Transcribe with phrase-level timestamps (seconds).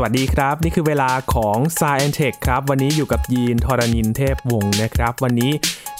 [0.00, 5.52] สวัสดีครับ นี่คือเวลาของ s ายแอนเทคครับ วันนี้อยู่กับยีนทรณินเทพวงศ์นะครับ วันนี้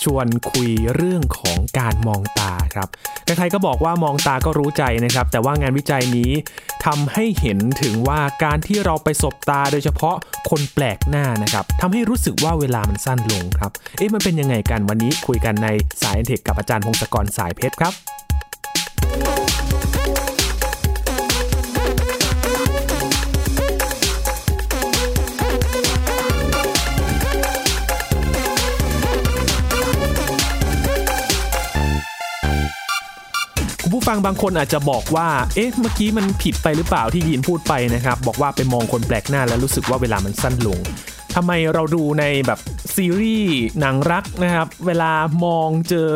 [0.03, 2.89] ชวนคุยเรื่องของการมองตาครับ
[3.25, 6.31] ใครๆก็บอกว่ามองตาก็รู้ใจนะครับ แต่ว่างานวิจัยนี้
[6.85, 10.17] ทำให้เห็นถึงว่าการที่เราไปสบตาโดยเฉพาะ
[10.51, 15.69] คนแปลกหน้านะครับทำให้รู้สึกว่าเวลามันสั้นลงครับ เอ๊ะมันเป็นยังไงกันวันนี้คุยกันใน
[16.03, 17.95] สายแอนเทคกับอาจารย์พงศกรสายเพชรครับ
[34.01, 40.79] ผู้ฟังบางคนอาจจะบอกว่า เอ๊ะ เมื่อกี้มันผิดไปหรือเปล่าที่ยีนพูดไปนะครับ บอกว่าไปมองคนแปลกหน้าแล้วรู้สึกว่าเวลามันสั้นลง
[41.35, 42.61] ทำไมเราดูในแบบ
[42.97, 45.13] ซีรีส์หนังรักนะครับ เวลา
[45.45, 46.11] มองเจอ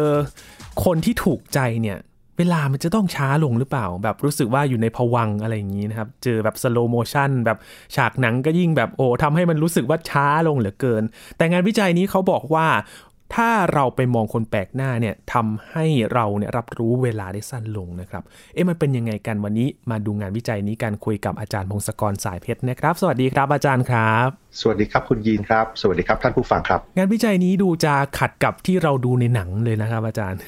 [0.85, 1.99] คนที่ถูกใจเนี่ย
[2.39, 7.59] เวลามันจะต้องช้าลงหรือเปล่า แบบรู้สึกว่าอยู่ในภวังค์อะไรอย่างนี้นะครับ เจอแบบ slow motion แบบ
[7.97, 11.03] ฉากหนังก็ยิ่งแบบโอ้ทำให้มันรู้สึกว่าช้าลงเหลือเกิน
[11.37, 12.67] แต่งานวิจัยนี้เขาบอกว่า
[13.34, 18.22] ถ้าเราไปมองคนแปลกหน้าเนี่ยทำให้เราเนี่ยรับรู้เวลาได้สั้นลงนะครับ
[18.55, 24.28] เอ๊ะมันเป็นยังไงกันวันนี้มาดูงานวิจัยนี้กันคุยกับอาจารย์พงศกรสายเพชรนะครับ สวัสดีครับอาจารย์ครับ
[24.60, 30.41] สวัสดีครับคุณยีนครับ สวัสดีครับท่านผู้ฟังครับ งานวิจัยนี้ดูจะขัดกับที่เราดูในหนังเลยนะครับ อาจารย์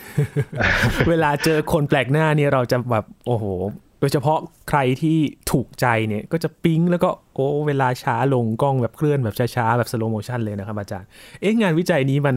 [1.08, 3.44] เวลาเจอคนแปลกหน้าเนี่ยเราจะแบบโอ้โห
[3.83, 4.38] โดยเฉพาะ
[4.68, 5.18] ใครที่
[5.52, 11.08] ถูกใจเนี่ยก็จะปิ๊งแล้วก็โอ้เวลาช้าลงกล้องแบบเคลื่อนแบบช้าๆ แบบ slow motion เลยนะครับอาจารย์
[11.40, 12.36] เอ๊ะงานวิจัยนี้มัน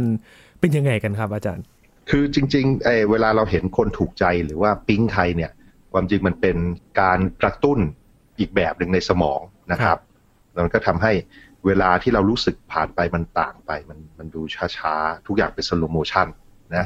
[0.59, 1.63] เป็นยังไงกันครับอาจารย์
[2.09, 5.51] คือจริงๆเออเวลาเราเห็นคนถูกใจหรือว่าปิ๊งใครเนี่ย
[5.93, 6.57] ความจริงมันเป็น
[7.01, 7.79] การกระตุ้น
[8.39, 9.39] อีกแบบหนึ่งในสมอง
[9.71, 9.99] นะครับ
[10.51, 11.11] แล้วมันก็ทำให้
[11.65, 14.41] เวลาที่เรารู้สึกผ่านไปมันต่างไป มันมันดู
[14.77, 16.27] ช้าๆ ทุกอย่างเป็น slow motion
[16.75, 16.85] นะ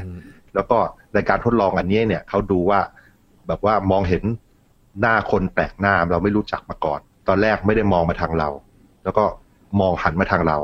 [0.54, 0.78] แล้วก็
[1.14, 2.80] ในการทดลองอันนี้เนี่ยเขาดูว่า
[3.46, 4.24] แบบว่ามองเห็น
[5.00, 8.48] หน้าคนแปลกหน้าเราไม่รู้จักมาก่อน ตอนแรกไม่ได้มองมาทางเรา
[9.04, 9.24] แล้วก็
[9.80, 10.58] มองหันมาทางเรา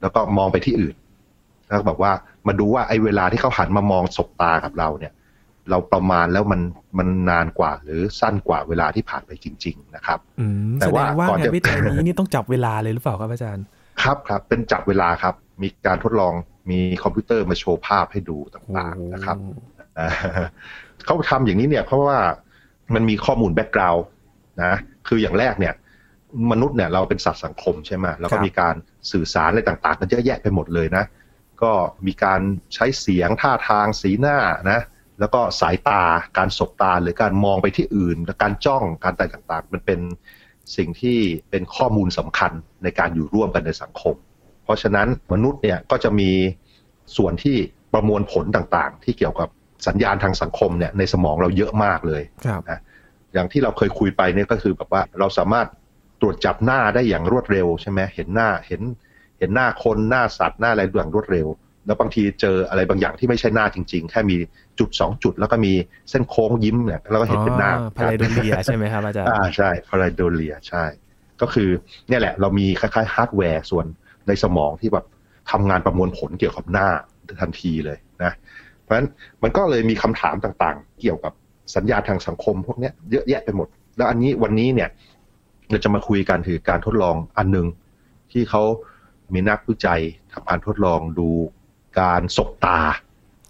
[0.00, 0.96] แล้วก็มองไปที่อื่น
[1.66, 2.12] แล้วบอกว่า
[2.46, 5.12] มาดูว่าไอ้เวลาที่เขาหันมามองสบตากับเราเนี่ย
[5.70, 6.60] เราประมาณแล้วมัน
[6.98, 13.64] มันนานกว่า หรือสั้นกว่าเวลาที่ผ่านไปจริง ๆ นะครับอืมแต่แสดว่างว่าก่อนงาจะนวิจัยนี้นี่ต้องจับเวลาเลยหรือเปล่าครับอาจารย์
[14.02, 16.32] ครับครับเป็นจับเวลาครับ มีการทดลอง
[16.70, 19.36] มีคอมพิวเตอร์มาโชว์ภาพให้ดูต่างๆนะครับ
[19.98, 20.08] อ่า
[21.04, 22.18] เขาทำอย่างนี้เนี่ยเพราะว่า
[22.94, 24.04] มันมีข้อมูลแบ็กกราวน์
[24.62, 24.74] นะ
[25.08, 25.74] คืออย่างแรกเนี่ย
[26.52, 28.74] มนุษย์เนี่ยเราเป็นสัตว์สังคมใช่ไหมแล้วก็ครับมีการ
[29.12, 31.04] สื่อสารอะไรต่างๆ กันเยอะแยะไปหมดเลยนะ
[31.62, 31.72] ก็
[32.06, 32.40] มีการ
[32.74, 34.36] ใช้เสียงท่าทางสีหน้า
[34.70, 34.80] นะ
[35.20, 36.02] แล้วก็สายตา
[36.38, 40.00] การสบตาหรือการมองไปที่อื่นและการจ้องการอะไรต่างๆ มันเป็น
[40.76, 41.18] สิ่งที่
[41.50, 44.14] เป็นข้อมูลสำคัญในการอยู่ร่วมกันในสังคม
[44.64, 46.30] เพราะฉะนั้นมนุษย์เนี่ยก็จะมี
[47.16, 47.56] ส่วนที่
[47.92, 49.48] ประมวลผลต่างๆ ที่เกี่ยวกับ
[49.86, 52.62] สัญญาณทางสังคมเนี่ยในสมองเราเยอะมากเลยครับ
[53.34, 55.66] อย่างที่เราเคยคุยไปเนี่ยก็คือแบบว่าเราสามารถ
[56.20, 58.82] ตรวจจับหน้าได้อย่างรวดเร็วใช่ไหมเห็นหน้าเห็น
[59.38, 61.46] เห็นหน้าคนหน้าสัตว์หน้าอะไรอย่างรวดเร็ว
[61.86, 64.36] แล้วบางทีเจออะไรบางอย่างที่ไม่ใช่หน้าจริง ๆ แค่มี
[64.78, 65.72] จุดสองจุด แล้วก็มี
[66.10, 70.84] เส้นโค้งยิ้มเนี่ยแล้วก็เห็นเป็นหน้า pareidolia ใช่ไหมครับอาจารย์อ่าใช่ pareidolia ใช่
[71.40, 71.68] ก็คือ
[72.08, 73.86] เนี่ยแหละ เรามีคล้ายๆฮาร์ดแวร์ส่วน
[74.28, 75.06] ในสมองที่แบบ
[75.50, 76.88] ทำงานประมวลผลเกี่ยวกับหน้า
[77.40, 78.32] ทันทีเลยนะ
[78.88, 79.10] เพราะฉะนั้น
[79.42, 81.32] มันก็เลยมีคำถามต่างๆ เกี่ยวกับ
[81.74, 84.88] สัญญาณทางสังคมพวกเนี้ยเยอะแยะไปหมด แล้วอันนี้วันนี้เนี่ย
[85.70, 87.66] เราจะมาคุยกันถึงการทดลองอันหนึ่ง
[88.32, 88.62] ที่เขา
[89.32, 90.00] มีนักวิจัย
[90.32, 91.28] ทำการทดลองดู
[92.00, 92.78] การสบตา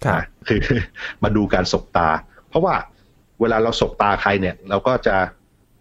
[0.05, 0.61] ครับนะคือ
[1.23, 2.09] มาดูการสบตา
[2.49, 2.75] เพราะว่า
[3.41, 5.17] เวลาเราสบตาใครเนี่ย เราก็จะ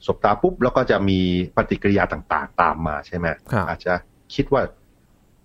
[0.06, 1.20] สบตาปุ๊บแล้วก็จะมี
[1.56, 3.94] ปฏิกิริยาต่างๆ ตามมาใช่ไหมครับอาจจะ
[4.36, 4.62] คิดว่า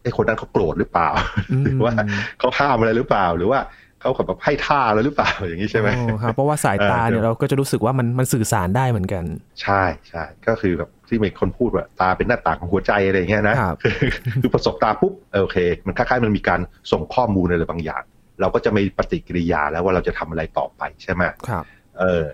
[0.03, 1.09] ไอ้คนนั้นเขาโกรธหรือเปล่า
[1.51, 1.93] อืมหรือว่า
[2.39, 3.61] เขาห้ามอะไรหรือเปล่า หรือว่า
[4.03, 9.25] เขาแบบให้ท่าแล้วหรือเปล่าอย่างนี้ใช่ไหมโอ้ครับเพราะว่าสายตาเนี่ยเออเราก็จะรู้สึกว่ามันมันสื่อสารได้เหมือนกัน
[9.63, 13.97] ใช่ใช่ก็คือแบบที่มีคนพูดว่าตาเป็นหน้าต่างของหัวใจอะไรอย่างเงี้ยนะครับคือ
[14.43, 16.61] คือพอสบตาปุ๊บเออโอเค มันคล้ายๆมันมีการ
[16.93, 18.03] ส่งข้อมูลอะไรบางอย่าง
[18.41, 21.65] เราก็จะมีปฏิกิริยาแล้วว่าเราจะทำอะไรต่อไปใช่ไหมครับ
[21.99, 22.25] เออ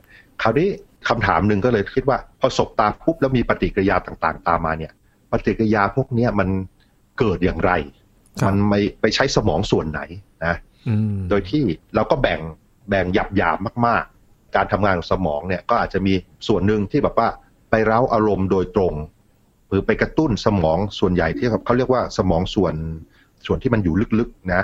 [0.43, 0.69] คราวนี้
[1.09, 4.93] คำถามหนึ่งก็เลยคิดว่าพอสบตาปุ๊บแล้วมีปฏิกิริยาต่างๆ ตามมาเนี่ย
[5.32, 6.49] ปฏิกิริยาพวกเนี้ยมัน
[7.19, 7.73] เกิดอย่างไร
[8.41, 10.00] ครับมันไม่ไปใช้สมองส่วนไหน
[10.44, 10.68] นะอืม
[11.31, 11.64] โดยที่
[11.94, 12.40] เราก็แบ่ง
[12.88, 16.14] แบ่งหยับหยาบๆมาก ๆ การทำงานของสมองเนี่ยก็อาจจะมี
[16.49, 17.29] ส่วนหนึ่งที่แบบว่า
[17.70, 18.94] ไปเร้าอารมณ์โดยตรง
[19.69, 22.75] หรือไปกระตุ้นสมองส่วนใหญ่ที่เขาเรียกว่าสมองส่วน
[23.46, 24.62] ส่วนที่มันอยู่ลึกๆนะ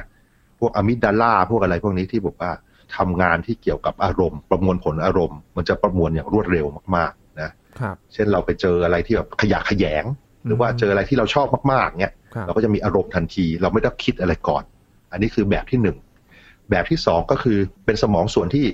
[0.58, 2.52] พวกอะมิกดาลาพวกอะไรพวกนี้ที่บอกว่า
[2.96, 6.66] ทำงานที่เกี่ยวกับอารมณ์ ประมวลผลอารมณ์ มันจะประมวลอย่างรวดเร็ว
[6.96, 7.50] มากๆนะ
[7.80, 10.04] ครับเช่นเราไปเจออะไรที่แบบขยะแขยง
[10.46, 14.64] หรือว่าเจออะไรที่เราชอบมากๆเนี่ยครับเราก็จะมีอารมณ์ทันที เราไม่ต้องคิดอะไรก่อน
[15.12, 15.96] อันนี้คือแบบที่หนึ่ง
[16.70, 18.66] แบบที่สองก็คือเป็นสมองส่วนที่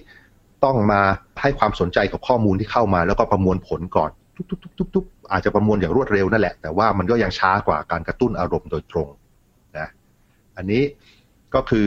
[0.65, 1.01] ต้องมา
[1.43, 9.09] ให้ความสนใจกับข้อมูลที่เข้ามา แล้วก็ประมวลผลก่อนตุ๊บตุ๊บตุ๊บตุ๊บตุ๊บอาจจะประมวลอย่างรวดเร็วนั่นแหละ แต่ว่ามันก็ยังช้ากว่าการกระตุ้นอารมณ์โดยตรง
[9.79, 9.89] นะ
[10.57, 10.83] อันนี้
[11.55, 11.87] ก็คือ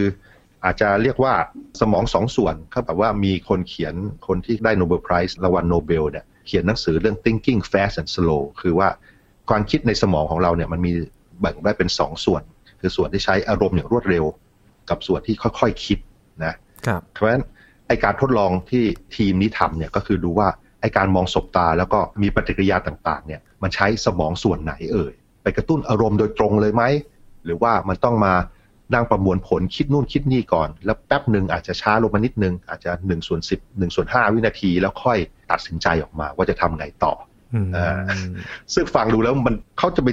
[0.65, 1.33] อาจจะเรียกว่า
[1.81, 3.93] สมองสองส่วนเขาแบบว่ามีคนเขียน
[4.27, 8.89] คนที่ได้ Nobel Prize รางวัลโนเบลเนี่ยเขียนหนังสือเรื่อง thinking fast and slow คือว่า
[9.49, 10.93] ความคิดในสมองของเราเนี่ยมันมี
[11.41, 12.41] แบ่งได้เป็นสองส่วน
[12.79, 14.23] คือส่วนที่ใช้อารมณ์อย่างรวดเร็ว
[14.89, 15.99] กับส่วนที่ค่อยๆคิด
[16.45, 16.53] นะ
[16.87, 17.43] ครับเพราะฉะนั้น
[17.87, 18.83] ไอการทดลองที่
[19.15, 20.47] ทีมนี้ทำเนี่ยก็คือดูว่า
[20.81, 26.83] ไอการมองสบตาแล้วก็มีปฏิกิริยาต่างๆเนี่ยมันใช้สมองส่วนไหนเอ่ยไปกระตุ้นอารมณ์โดยตรงเลยไหม
[27.45, 28.33] หรือว่ามันต้องมา
[28.93, 35.17] นั่งประมวลผลคิดนู่นคิดนี่ก่อน แล้วแป๊บหนึ่งอาจจะช้าลงมานิดนึง อาจจะหนึ่งส่วนสิบหนึ่งส่วนห้าวินาที แล้วค่อย
[35.51, 37.13] ตัดสินใจออกมาว่าจะทำไงต่อ
[37.53, 37.99] อืมอ่า
[38.73, 40.09] ซึ่งฟังดูแล้วมันเขาจะไป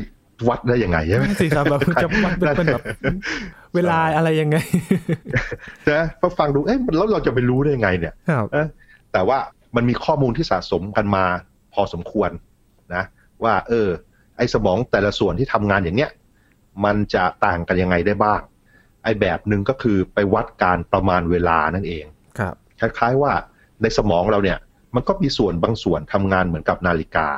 [0.48, 2.82] วัดได้ยังไงใช่ไหมสิครับแบบจะวัดเป็นแบบ
[3.74, 4.56] เวลาอะไรยังไง
[5.90, 8.66] นะพอฟังดูเอ๊ะแล้วเราจะไปรู้ได้ยังไงเนี่ยครับเอ๊ะ
[9.12, 9.38] แต่ว่า
[9.76, 11.24] มันมีข้อมูลที่สะสมกันมา
[11.74, 12.30] พอสมควร
[12.94, 13.04] นะ
[13.44, 13.88] ว่า เออ
[14.36, 16.10] ไอ้สมองแต่ละส่วนที่ทำงานอย่างเนี้ย
[16.84, 18.40] มันจะต่างกันยังไงได้บ้าง
[19.04, 22.04] ไอ้แบบหนึ่งก็คือไปวัดการประมาณเวลานั่นเอง
[22.38, 23.32] ครับคล้ายๆว่า
[23.82, 24.58] ในสมองเราเนี่ย
[24.94, 27.28] มันก็มีส่วนบางส่วนทำงานเหมือนกับนาฬิกา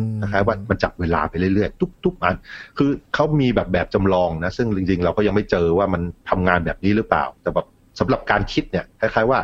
[0.00, 2.36] อืมคล้ายๆว่ามันจับเวลาไปเรื่อยๆ ทุกๆอัน
[2.78, 7.66] คือเขามีแบบแบบจำลองนะซึ่งจริงๆ เราก็ยังไม่เจอว่ามันทำงานแบบนี้หรือเปล่า แต่แบบ
[7.98, 9.40] สำหรับการคิดเนี่ยคล้ายๆว่า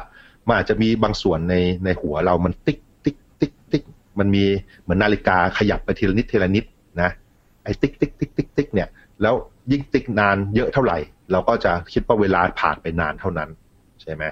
[0.47, 1.55] มันอาจจะมีบางส่วนใน
[1.85, 3.83] ในหัวเรามันติ๊กติ๊กติ๊กติ๊ก
[4.19, 4.45] มันมี
[4.83, 6.65] เหมือนนาฬิกาขยับไปทีละนิดทีละนิด
[7.03, 7.11] นะ
[7.65, 8.89] ไอ้ติ๊กติ๊กติ๊กติ๊กติ๊กเนี่ย
[9.23, 9.35] แล้ว
[9.73, 10.99] ยิ่งติ๊กนานเยอะเท่าไหร่
[11.33, 13.51] เราก็จะคิดว่าเวลาผ่านไปนานเท่านั้น
[14.03, 14.25] ใช่ไหม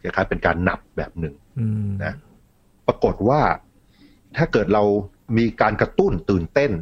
[0.00, 2.14] คล้ายๆเป็นการนับแบบหนึ่งอืมนะ
[2.86, 3.40] ปรากฏว่า
[4.36, 4.82] ถ้าเกิดเรา
[5.36, 6.72] มีการกระตุ้นตื่นเต้น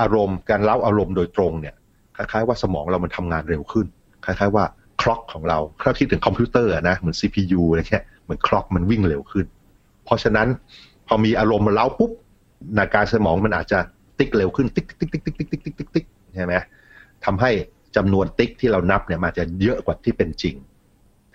[0.00, 1.74] อารมณ์การเร้าอารมณ์โดยตรงเนี่ย
[2.16, 3.86] คล้ายๆว่าสมองเรามันทำงานเร็วขึ้น
[4.24, 4.64] คล้ายๆว่า
[5.00, 9.46] clock ของเราถ้าคิดถึงคอมพิวเตอร์นะเหมือน CPU อะไรเงี้ยเหมือน clock มันวิ่งเร็วขึ้น
[10.04, 10.48] เพราะฉะนั้น
[11.06, 12.12] พอมีอารมณ์มาเร้าปุ๊บ
[12.78, 13.78] นาฬิกาสมองมันอาจจะ
[14.18, 16.06] ติ๊กเร็วขึ้นติ๊กติ๊กติ๊กติ๊กติ๊กติ๊กติ๊กติ๊กติ๊ก
[16.36, 16.54] ใช่ไหม
[17.24, 17.50] ทำให้
[17.96, 20.54] จำนวนติ๊กที่เรานับเนี่ยมันจะเยอะกว่าที่เป็นจริง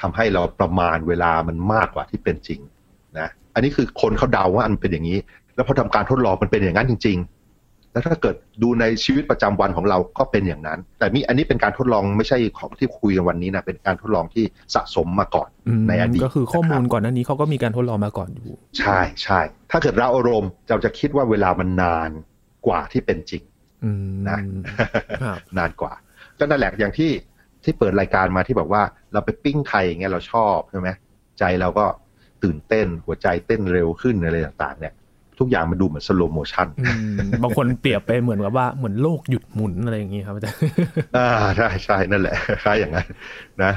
[0.01, 2.59] ทำให้เราประมาณเวลามันมากกว่าที่เป็นจริง
[3.19, 5.19] นะอันนี้คือคนเขาเดาว่ามันเป็นอย่างนี้
[5.55, 7.17] แล้วพอทำการทดลองมันเป็นอย่างนั้นจริง
[7.55, 19.39] ๆ แล้วถ้าเกิดดูในชีวิตประจำวันของเราก็เป็นอย่างนั้น แต่นี่อันนี้เป็นการทดลองไม่ใช่ของที่คุยกันวันนี้นะเป็นการทดลองที่สะสมมาก่อนอืมในอดีตก็คือข้อมูลนะครับก่อนหน้านี้เขาก็มีการทดลองมาก่อนอยู่ ใช่ใช่
[19.71, 22.09] ถ้าเกิดเราอารมณ์เราจะคิดว่าเวลามันนาน
[22.67, 23.43] กว่าที่เป็นจริง
[23.83, 24.39] อืมนะ
[25.23, 25.93] ครับนานกว่า
[26.39, 27.11] ก็นั่นแหละอย่างที่
[27.63, 30.89] ที่เปิดรายการมาที่แบบว่าเราไปปิ้งใครอย่างเงี้ยเราชอบใช่ไหม
[31.39, 31.85] ใจเราก็
[32.43, 34.93] ตื่นเต้นหัวใจเต้นเร็วขึ้นอะไรต่าง ๆ เนี่ย
[35.39, 40.59] ทุกอย่างมันดูเหมือน slow motion อืมบางคนเปรียบไปเหมือนกับว่าเหมือนโลกหยุดหมุนอะไรอย่างงี้ครับอาจารย์
[41.17, 41.27] อ่า
[41.57, 43.07] ใช่ใช่นั่นแหละคล้ายอย่างนั้น
[43.63, 43.73] นะ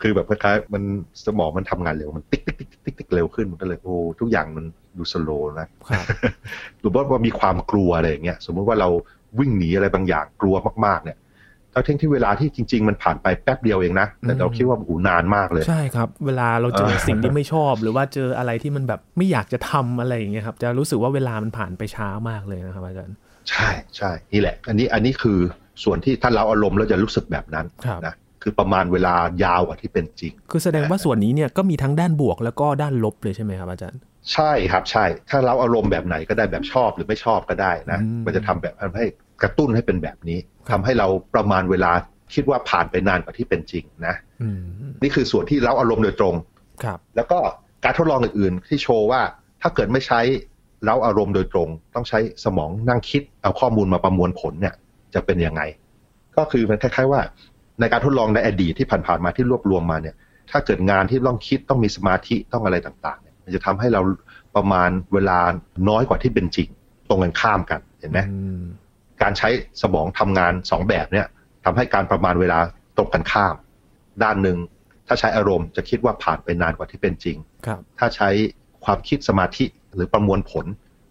[0.00, 0.82] คือแบบคล้ายๆมัน
[1.26, 4.64] สมองมันทำงานเร็วมันติ๊กติ๊กติ๊กติ๊กติ๊กเร็วขึ้นมันก็เลยโอ้ทุกอย่างมัน
[4.98, 5.30] ดู slow
[5.60, 6.04] นะครับ
[6.80, 8.88] หรือว่ามีความกลัวอะไรอย่างเงี้ยสมมุติว่าเรา
[9.38, 10.56] วิ่งหนีอะไรบางอย่างกลัว
[10.86, 11.18] มากๆเนี่ย
[11.86, 23.16] ทั้งที่เวลาที่จริง ๆ มันผ่านไปแป๊บเดียวเองนะ แต่เราคิดว่าโอ้โหนานมากเลย ใช่ครับ เวลาเราเจอเออสิ่งที่ไม่ชอบ หรือว่าเจออะไรที่มันแบบไม่อยากจะทำอะไรอย่างเงี้ยครับจะรู้สึกว่าเวลามันผ่านไปช้ามากเลยนะครับอาจารย์
[23.50, 25.38] ใช่ใช่นี่แหละ อันนี้อันนี้คือ
[25.84, 29.14] ส่วนที่ถ้าเราอารมณ์แล้วจะรู้สึกแบบนั้นครับนะคือประมาณเวลา
[29.44, 34.00] ยาวกว่าที่เป็นจริง คือแสดงว่าส่วนนี้เนี่ยก็มีทั้งด้านบวกแล้วก็ด้านลบเลยใช่ไหมครับอาจารย์
[34.32, 39.04] ใช่ครับใช่ ถ้าเราอารมณ์แบบไหนก็ได้แบบชอบหรือไม่ชอบก็ได้นะอืมมันจะทำแบบทำให้
[39.42, 41.92] กระตุ้นให้เป็นแบบนี้ครั ทำบให้เราประมาณเวลา
[42.34, 44.60] คิดว่าผ่านไปนานกว่าที่เป็นจริงนะอืม
[45.02, 46.34] นี่คือส่วนที่เราอารมณ์โดยตรง
[46.84, 47.38] ครับ แล้วก็
[47.84, 49.20] การทดลองอื่นๆ ที่โชว์ว่า
[49.62, 50.20] ถ้าเกิดไม่ใช้
[50.84, 54.74] เล้าอารมณ์โดยตรง ต้องใช้สมองนั่งคิดเอาข้อมูลมาประมวลผลเนี่ย
[55.14, 55.62] จะเป็นยังไง
[56.36, 57.20] ก็คือมันคล้ายๆว่า
[57.80, 60.14] ในการทดลองในอดีตที่ผ่านๆมาที่รวบรวมมาเนี่ย
[60.50, 64.00] ถ้าเกิดงานที่ต้องคิดต้องมีสมาธิต้องอะไรต่างๆเนี่ยมันจะทำให้เรา
[64.56, 65.38] ประมาณเวลา
[65.88, 66.68] น้อยกว่าที่เป็นจริง
[67.08, 68.64] ตรงกันข้ามกันเห็นไหมอืม
[69.22, 69.48] การใช้
[69.82, 71.26] สมองทำงานสองแบบเนี่ย
[71.64, 72.58] ทำให้การประมาณเวลา
[72.96, 73.54] ตรงกันข้าม
[74.22, 74.58] ด้านหนึ่ง
[75.06, 78.28] ถ้าใช้อารมณ์จะคิดว่าผ่านไปนานกว่าที่เป็นจริงครับถ้าใช้
[78.84, 80.66] ความคิดสมาธิหรือประมวลผล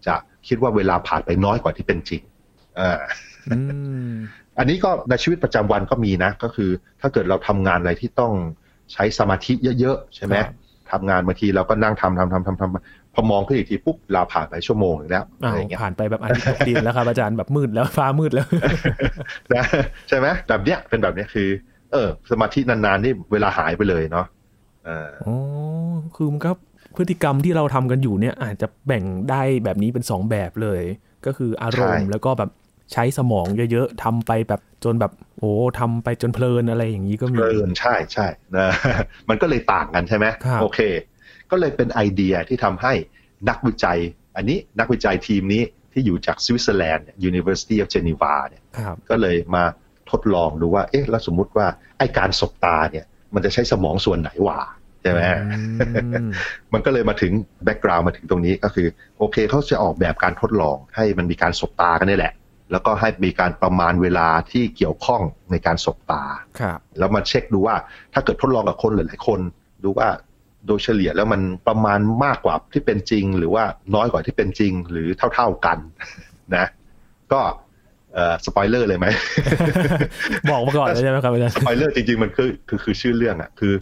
[0.06, 0.14] จะ
[0.48, 2.22] คิดว่าเวลาผ่านไปน้อยกว่าที่เป็นจริง
[2.78, 2.98] อ่า
[3.50, 3.58] อื
[4.10, 4.12] ม
[4.58, 6.70] อันนี้ก็ในชีวิตประจำวันก็มีนะ ก็คือ
[7.00, 8.32] ถ้าเกิดเราทำงานอะไรที่ต้อง
[8.92, 10.52] ใช้สมาธิเยอะๆใช่ไหมครับ
[10.92, 18.46] ทำงานบางทีเราก็นั่งทำทำทำทำทำ พอมองขึ้นอีกทีปุ๊บเวลาผ่านไปชั่วโมงหนึ่งแล้วอ้าอะไรวอย่างเงี้ยผ่านไปแบบอาทิตย์ตกดินแล้วครับอาจารย์แบบมืดแล้วฟ้ามืดแล้ว
[19.54, 19.64] นะ
[20.08, 21.48] ใช่ไหมแบบเนี้ยเป็นแบบเนี้ยคือ
[21.92, 24.26] เออ สมาธินานๆนี่เวลาหายไปเลยเนาะ
[24.86, 25.36] เอออ๋อ
[26.16, 26.50] คือมันก็
[26.96, 30.82] พฤติกรรมที่เราทำกันอยู่เนี่ย อาจจะแบ่งได้แบบนี้เป็นสองแบบเลย
[31.26, 32.50] ก็คืออารมณ์แล้วก็แบบ
[32.92, 38.68] ใช้สมองเยอะๆทำไปแบบจนแบบโอ้ทำไปจนเพลินอะไรอย่างนี้ก็มีเพลินใช่ใช่นะ
[39.28, 40.80] มันก็เลยต่างกันใช่ไหมครับโอเค
[41.50, 42.92] ก็เลยเป็นไอเดียที่ทำให้
[43.48, 43.98] นักวิจัย
[44.36, 45.62] อันนี้นักวิจัยทีมนี้
[45.92, 49.64] ที่อยู่จากสวิตเซอร์แลนด์ University of Geneva เนี่ยครับก็เลยมา
[50.10, 51.66] ทดลองดูว่า เอ๊ะ แล้วสมมุติว่า
[51.98, 54.60] ไอการสบตาเนี่ย มันจะใช้สมองส่วนไหนวะ
[55.02, 55.20] ใช่ไหม
[56.04, 56.30] อืม
[56.72, 57.32] มันก็เลยมาถึง
[57.64, 58.86] แบ็กกราว n d มาถึงตรงนี้ก็คือ
[59.18, 62.34] โอเคเขาจะออกแบบการทดลองให้มันมีการสบตากันนี่แหละ
[62.72, 66.22] แล้วก็ให้มีการประมาณเวลาที่เกี่ยวข้องในการสบตา
[66.60, 67.76] ครับแล้วมาเช็คดูว่า
[68.12, 69.40] ถ้าเกิดทดลองกับคนหลายๆคน
[69.84, 70.08] ดูว่า
[70.66, 75.78] โดยเฉลี่ยแล้วมันประมาณมากกว่าที่เป็นจริง หรือว่าน้อยกว่าที่เป็นจริง หรือเท่า ๆกัน
[76.56, 76.66] นะ
[77.32, 77.40] ก็
[78.14, 79.06] เอ่อสปอยเลอร์เลยไหม
[80.50, 83.74] บอกมาก่อนเลยใช่ไหมครับอาจารย์สปอยเลอร์จริงๆมันคือคือคือชื่อเรื่องอะคือ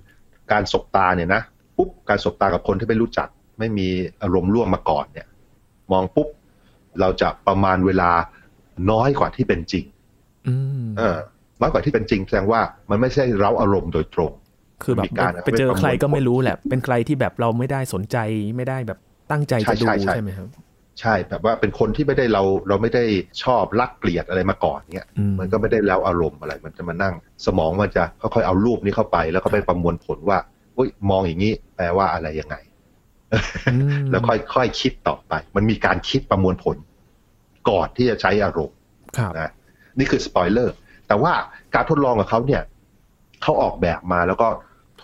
[0.53, 1.43] การสบตาเนี่ยนะ
[1.77, 3.89] ปุ๊บการสบตากับคนที่ไม่รู้จัก ไม่มี
[4.23, 5.27] อารมณ์ร่วมมาก่อนเนี่ย
[5.93, 6.29] มองปุ๊บ
[7.01, 8.11] เราจะประมาณเวลา
[8.91, 9.85] น้อยกว่าที่เป็นจริง
[10.49, 11.19] อืมเออ
[11.61, 12.61] น้อยกว่าที่เป็นจริงแสดงว่า
[12.91, 14.33] มันไม่ใช่เร้าอารมณ์โดยตรง
[14.85, 18.17] คือแบบมีการไปเจอใครก็ประมวลผลไม่รู้แหละ เป็นใครที่แบบเราไม่ได้สนใจ
[18.57, 18.99] ไม่ได้แบบ
[19.31, 20.49] ตั้งใจจะดูใช่ใช่ใช่ใช่ไหมครับ
[21.01, 23.05] ใช่แบบว่าเป็นคนที่ไม่ได้เราเราไม่ได้
[23.43, 27.15] ชอบรักเกลียดอะไรมาก่อนเนี่ยอืมมันก็ไม่ได้แล้วอารมณ์อะไร มันจะมานั่ง
[27.47, 30.39] สมองมันจะค่อยๆเอารูปนี้เข้าไป แล้วก็ไปประมวลผลว่า
[30.77, 32.57] อุ้ยมองอย่างนี้แปลว่าอะไรยังไง
[33.73, 34.23] อืมแล้ว
[34.55, 36.77] ค่อยๆคิดต่อไป มันมีการคิดประมวลผล
[37.71, 38.77] ก่อนที่จะใช้อารมณ์
[39.19, 39.51] ครับนะ
[39.99, 40.75] นี่คือสปอยเลอร์
[41.09, 41.33] แต่ว่า
[41.75, 42.63] การทดลองกับเขาเนี่ย
[43.43, 44.49] เขาออกแบบมาแล้วก็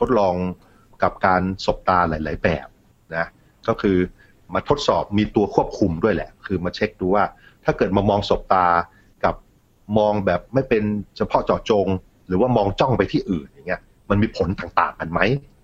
[0.00, 0.34] ทดลอง
[1.02, 2.66] กับการสบตาหลาย ๆ แบบ
[3.16, 3.26] นะ
[3.68, 3.96] ก็คือ
[4.54, 7.24] มาทดสอบมีตัวควบคุมด้วยแหละ คือมาเช็คดูว่า
[7.64, 8.66] ถ้าเกิดมามองสบตา
[9.24, 9.34] กับ
[9.98, 10.82] มองแบบไม่เป็น
[11.16, 11.86] เฉพาะเจาะจง
[12.26, 13.80] หรือว่ามองจ้องไปที่อื่นอย่างเงี้ย
[14.10, 15.20] มันมีผลต่างๆกันไหม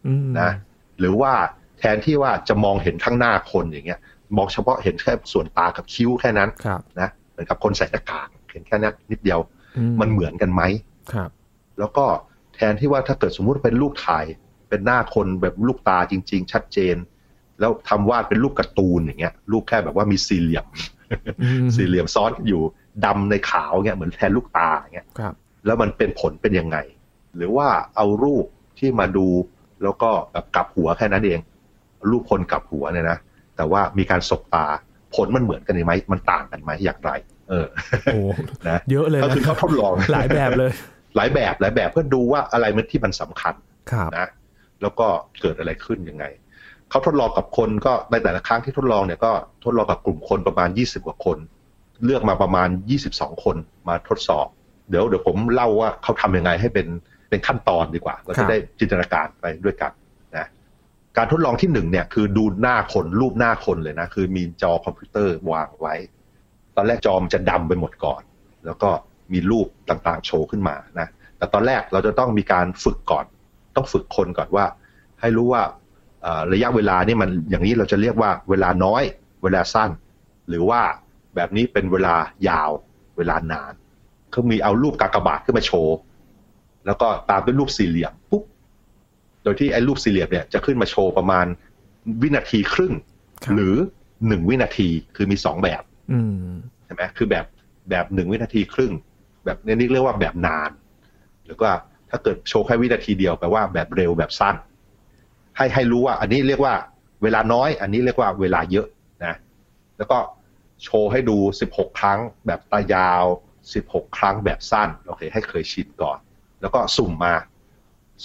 [0.06, 0.50] อืมนะ
[0.98, 1.32] หรือว่า
[1.78, 4.00] แทนที่ว่าจะมองเห็นข้างหน้าคนอย่างเงี้ย
[4.36, 9.40] มองเฉพาะเห็นแค่ส่วนตากับคิ้วแค่นั้นครับนะเหมือนกับคนใส่หน้ากากเห็นแค่นั้นนิดเดียว
[9.76, 10.62] อืมันเหมือนกันไหม
[11.12, 11.30] ครับ
[11.78, 12.04] แล้วก็
[12.56, 14.24] แทนที่ว่าถ้าเกิดสมมุติเป็นรูปถ่าย
[14.68, 16.96] เป็นหน้าคนแบบลูกตาจริง ๆ ชัดเจน
[17.60, 20.66] แล้วทำวาดเป็นรูปการ์ตูนอย่างเงี้ยรูปแค่แบบว่ามีสี่เหลี่ยม
[21.42, 22.62] อืมสี่เหลี่ยมซ้อนอยู่
[23.04, 25.34] ดำในขาวเงี้ยเหมือนแทนลูกตาอย่างเงี้ยครับ
[25.66, 26.76] แล้วมันเป็นผลเป็นยังไง
[27.36, 28.44] หรือว่าเอารูป
[28.78, 29.26] ที่มาดู
[29.82, 31.40] แล้วก็แบบกลับหัวแค่นั้นเอง
[32.10, 33.18] รูปคนกลับหัวเนี่ยนะ
[33.56, 34.66] แต่ว่ามีการสบตา
[35.14, 37.10] ผลมันเหมือนกันไหมมันต่างกันไหมอย่างไร
[37.50, 37.66] เออ
[38.12, 38.20] โอ้
[38.68, 40.72] นะเยอะเลยก็นะคือเขาทดลองหลายแบบเลย
[41.16, 43.54] หลายแบบหลายแบบเพื่อดูว่าอะไรมันที่มันสำคัญ
[43.90, 44.28] ครับนะ
[44.82, 45.06] แล้วก็
[45.40, 46.24] เกิดอะไรขึ้นยังไง
[46.90, 49.32] เขาทดลองกับคนก็ในแต่ละครั้งที่ทดลองเนี่ยก็
[49.64, 51.38] ทดลองกับกลุ่มคนประมาณ 20 กว่าคน
[52.04, 52.68] เลือกมาประมาณ
[53.06, 53.56] 22 คน
[53.88, 54.46] มาทดสอบ
[54.90, 56.86] เดี๋ยวเดี๋ยวผมเล่าว่าเขาทำยังไงให้เป็น
[57.30, 59.92] เป็นขั้นตอนดีกว่าเราครัจะบได้จินตนาการไปด้วยกัน
[60.36, 60.46] นะ
[61.16, 65.94] การทดลองที่หนึ่งเนี่ยคือดูหน้าคนรูปหน้าคนเลยนะคือมีจอคอมพิวเตอร์วางไว้
[66.76, 68.22] ตอนแรกจอมนจะดำไปหมดก่อน
[68.66, 68.90] แล้วก็
[69.32, 73.26] มีรูปต่างๆ โชว์ขึ้นมานะแต่ตอนแรกเราจะต้องมีการฝึกก่อน
[73.76, 74.66] ต้องฝึกคนก่อนว่า
[75.20, 75.62] ให้รู้ว่า
[76.22, 79.02] เอ่อระยะเวลานี่มันอย่างนี้เราจะเรียกว่าเวลาน้อย
[79.42, 79.90] เวลาสั้น
[80.48, 80.80] หรือว่า
[81.34, 82.14] แบบนี้เป็นเวลา
[82.48, 82.70] ยาว
[83.16, 83.72] เวลานาน
[84.30, 85.96] เขามีเอารูปกากบาทขึ้นมาโชว์
[86.86, 88.42] แล้วก็ตามด้วยรูปสี่เหลี่ยมปุ๊บ
[89.42, 91.46] โดยที่ไอ้รูปสี่เหลี่ยมเนี่ยจะขึ้นมาโชว์ประมาณ
[92.22, 92.92] วินาทีครึ่ง
[93.44, 93.74] ครับหรือ
[94.28, 96.52] หนึ่งวินาทีคือมีสองแบบอืม
[96.84, 97.44] ใช่ไหมคือแบบ
[97.90, 98.92] แบบหนึ่งวินาทีครึ่ง
[99.46, 100.70] แบบนี้เรียกว่าแบบนาน
[101.44, 101.74] หรือว่า
[102.10, 104.56] ถ้าเกิดโชว์แค่วินาทีเดียวแปลว่าแบบเร็วแบบสั้น
[105.56, 106.74] ให้ให้รู้ว่า อันนี้เรียกว่า
[107.22, 108.86] เวลาน้อย อันนี้เรียกว่าเวลาเยอะ
[109.24, 109.34] นะ
[109.96, 110.18] แล้วก็
[110.84, 111.36] โชว์ให้ดู
[111.70, 113.24] 16 ครั้งแบบตายาว
[113.70, 116.18] 16 ครั้งแบบสั้นโอเคให้เคยชินก่อน
[116.60, 117.34] แล้วก็สุ่มมา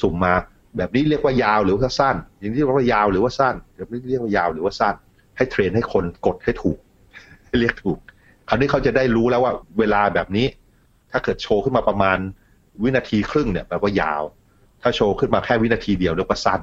[0.01, 0.33] สุ่มมา
[0.77, 4.95] แบบนี้เรียกว่ายาวหรือว่าสั้น อย่างนี้เรียกว่ายาวหรือว่าสั้นแบบนี้เรียกว่ายาวหรือว่าสั้น
[5.37, 6.79] ให้เทรนให้คนกดให้ถูก
[7.45, 7.99] ให้เรียกถูก
[8.47, 10.45] คราวนี้เขาจะได้รู้แล้วว่าเวลาแบบนี้
[11.11, 12.17] ถ้าเกิดโชว์ขึ้นมาประมาณ
[12.83, 14.23] วินาทีครึ่งเนี่ยแปลว่ายาว
[14.81, 16.61] ถ้าโชว์ขึ้นมาแค่วินาทีเดียวเรียกว่าสั้น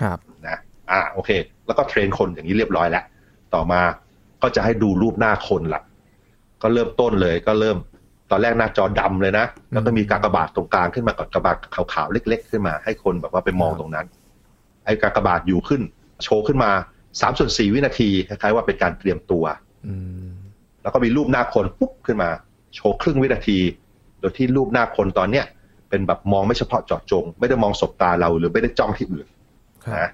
[0.00, 0.58] ครับนะ
[0.90, 1.30] อ่าโอเค
[1.66, 3.04] แล้วก็เทรนคนอย่างนี้เรียบร้อยแล้ว
[3.54, 3.80] ต่อมา
[4.42, 5.82] ก็จะให้ดูรูปหน้าคนละ
[6.62, 7.76] ก็เริ่มต้นเลยก็เริ่ม
[8.30, 14.06] ตอนแรกหน้าจอดำเลยนะ แล้วก็มีกากบาทตรงกลางขึ้นมากับกากบาทขาวๆเล็ก ๆ ขึ้นมา ให้คนแบบว่าไปมองตรงนั้น
[14.84, 15.82] ไอ้กากบาทอยู่ขึ้น
[16.24, 16.70] โชว์ขึ้นมา
[17.20, 19.44] สามส่วนสี่วินาทีคล้ายๆว่าเป็นการเตรียมตัว
[19.86, 19.94] อื
[20.26, 20.28] ม
[20.82, 22.30] แล้วก็มีรูปหน้าคนปุ๊บขึ้นมา
[22.74, 23.58] โชว์ครึ่งวินาที
[24.20, 25.44] โดยที่รูปหน้าคนตอนเนี้ย
[25.88, 29.26] เป็นแบบมองไม่เฉพาะเจาะจง ไม่ได้มองสบตาเราหรือไม่ได้จ้องที่อื่น
[29.84, 30.10] ครับนะ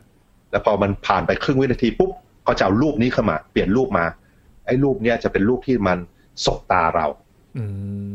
[0.50, 2.10] แล้วพอมันผ่านไปครึ่งวินาทีปุ๊บ
[2.46, 4.04] ก็จะเอารูปนี้เข้ามา เปลี่ยนรูปมา
[4.66, 5.98] ไอ้รูปเนี้ยจะเป็นรูปที่มัน
[6.44, 7.06] สบตาเรา
[7.58, 7.64] อื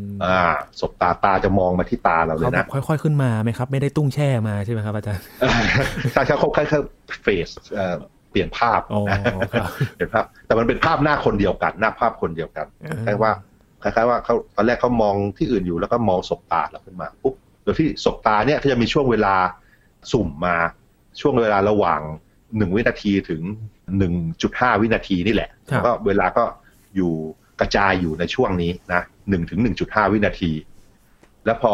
[0.10, 0.40] มอ่า
[0.80, 5.24] สบตาตาจะมองมาที่ตาเราเลเขายแบนะบค่อย ๆ ขึ้นมาไหมครับ ไม่ได้ตุ้งแช่มาใช่ไหมครับอาจารย์
[6.12, 7.96] ใช่ใช่เขาค่อยๆเฟสเอ่อ
[8.32, 9.02] เปลี่ยนภาพอ๋อ
[9.42, 9.66] นะครับ
[9.96, 13.32] เปลี่ยนภาพ แต่มันเป็นภาพหน้าคนเดียวกัน หน้าภาพคนเดียวกันอ่าคล้ายๆว่า
[13.84, 19.36] คล้ายๆว่าเขาตอนแรกเขามองที่อื่นอยู่แล้วก็มองสบตาเราขึ้นมาปุ๊บโดยที่สบตาเนี่ยก็จะมีช่วงเวลา
[20.12, 20.56] สุ่มมา
[21.22, 22.02] ช่วงเวลาระหว่าง
[22.58, 23.42] หนึ่งวินาทีถึง
[23.98, 26.44] หนึ่งจุดห้าวินาทีนี่แหละครับแล้วก็เวลาก็
[26.96, 27.14] อยู่
[27.60, 30.52] กระจายอยู่ในช่วงนี้นะหนึ่งถึงหนึ่งจุดห้าวินาที
[31.46, 31.74] แล้วพอ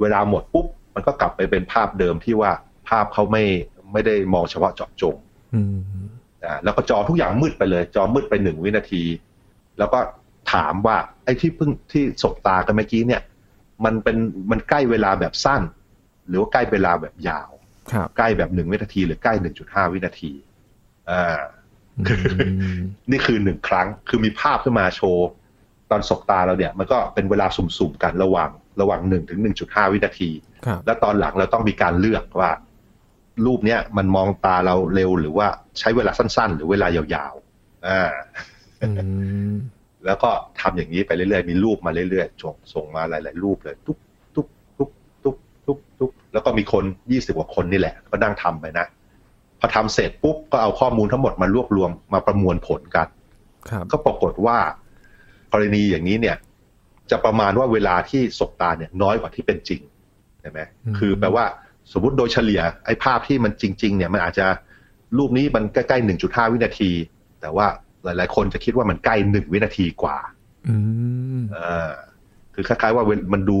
[0.00, 2.50] เวลาหมดปุ๊บมันก็กลับไปเป็นภาพเดิมที่ว่า
[2.88, 3.44] ภาพเขาไม่
[3.92, 5.14] ไม่ได้มองเฉพาะเจาะจง
[5.54, 5.78] อืม
[6.44, 9.02] อ่าแล้วก็จอทุกอย่างมืดไปเลย จอมืดไปหนึ่งวินาที
[9.78, 9.98] แล้วก็
[10.52, 13.22] ถามว่าไอ้ที่เพิ่งที่สบตากันเมื่อกี้เนี่ย
[13.84, 14.16] มันเป็น
[14.50, 15.62] มันใกล้เวลาแบบสั้น
[16.28, 17.50] หรือว่าใกล้เวลาแบบยาว
[17.92, 20.32] ครับใกล้แบบหนึ่งวินาที หรือใกล้หนึ่งจุดห้าวินาที
[21.10, 21.38] อ่า
[22.08, 22.14] อื
[22.76, 22.78] ม
[23.10, 25.28] นี่คือหนึ่งครั้งคือมีภาพขึ้นมาโชว์
[25.90, 28.50] ตอนสบตาเราเนี่ย มันก็เป็นเวลาสุ่มๆกันระหว่าง
[28.80, 30.30] ระหว่างหนึ่งถึงหนึ่งจุดห้าวินาที
[30.66, 32.50] ครับแล้วตอนหลังเราต้องมีการเลือกว่า
[33.46, 35.46] รูปเนี้ยมันมองตาเราเร็วหรือว่า
[35.78, 38.10] ใช้เวลาสั้น ๆ หรือเวลายาวๆอ่า
[38.82, 38.88] อื
[39.52, 39.54] ม
[40.06, 43.98] แล้วก็ทำอย่างนี้ไปเรื่อยๆ มีรูปมาเรื่อยๆส่งส่งมาหลาย ๆ รูปเลยตุ๊บ
[44.34, 44.46] ตุ๊บ
[44.78, 44.90] ตุ๊บ
[45.24, 45.36] ตุ๊บ
[45.66, 48.86] ตุ๊บตุ๊บแล้วก็มีคนยี่สิบกว่าคนนี่แหละ ก็นั่งทำไปนะ
[49.60, 53.08] พอทำเสร็จปุ๊บก็เอาข้อมูลทั้งหมดมารวบรวมมาประมวลผลกัน
[53.70, 54.58] ครับก็ปรากฏว่า
[55.52, 56.36] กรณีอย่างนี้เนี่ย
[57.10, 59.80] จะประมาณว่าเวลาที่สบตาเนี่ยน้อยกว่าที่เป็นจริง
[60.40, 61.44] ใช่ไหมอืมคือแปลว่า
[61.92, 64.46] สมมติโดยเฉลี่ยไอ้ภาพที่มันจริง ๆ เนี่ยมันอาจจะ
[65.18, 66.90] รูปนี้มันใกล้ๆหนึ่งจุดห้าวินาที
[67.40, 67.66] แต่ว่า
[68.04, 70.16] หลาย ๆ คนจะคิดว่ามันใกล้หนึ่งวินาทีกว่า
[70.68, 70.76] อื
[71.38, 71.92] มอ่า
[72.54, 73.58] คือคล้าย ๆ ว่าเวลมันดู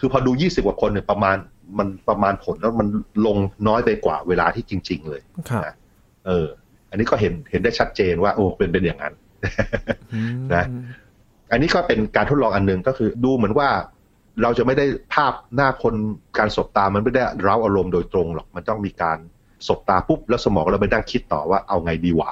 [0.00, 1.36] คือพอดูยี่สิบกว่าคนเนี่ยประมาณ
[1.78, 2.88] มันประมาณผลแล้วมัน
[3.26, 3.36] ลง
[3.68, 5.74] น้อยไปกว่าเวลาที่จริง ๆ เลยครับนะ
[6.26, 6.46] เออ
[6.90, 9.14] อันนี้ก็เห็นเห็นได้ชัดเจนว่า โอ้เป็นเป็นอย่างนั้น
[10.14, 10.64] อืมนะ
[11.52, 13.68] อันนี้ก็เป็นการทดลองอันหนึ่งก็คือดูเหมือนว่า
[14.42, 15.94] เราจะไม่ได้ภาพหน้าคน
[16.38, 19.18] การสบตา มันไม่ได้เร้าอารมณ์โดยตรงหรอก มันต้องมีการ
[19.66, 22.30] สบตาปุ๊บแล้วสมองเราไปนั่งคิดต่อว่าเอาไงดีหวา